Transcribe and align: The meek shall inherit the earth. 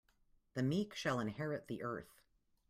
The 0.55 0.63
meek 0.63 0.95
shall 0.95 1.19
inherit 1.19 1.67
the 1.67 1.83
earth. 1.83 2.23